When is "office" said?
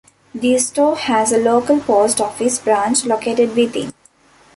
2.21-2.57